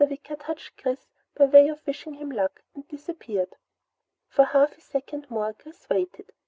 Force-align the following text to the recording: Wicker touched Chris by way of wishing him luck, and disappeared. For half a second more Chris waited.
Wicker 0.09 0.35
touched 0.35 0.77
Chris 0.81 1.05
by 1.37 1.45
way 1.45 1.67
of 1.67 1.85
wishing 1.85 2.15
him 2.15 2.31
luck, 2.31 2.63
and 2.73 2.87
disappeared. 2.87 3.55
For 4.29 4.45
half 4.45 4.75
a 4.75 4.81
second 4.81 5.29
more 5.29 5.53
Chris 5.53 5.87
waited. 5.91 6.31